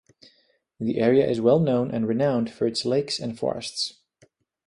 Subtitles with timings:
[0.79, 3.99] The area is well known and renowned for its lakes and forests.